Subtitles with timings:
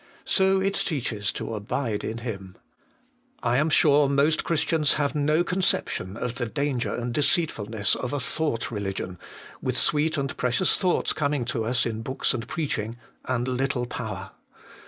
[0.25, 2.55] So it teaches to abide in Him.
[3.43, 8.19] I am sure most Christians haue no conception of the danger and deceitfulness of a
[8.19, 9.19] thought religion,
[9.61, 14.31] with sweet and precious thoughts coming to us in boohs and preaching, and little power.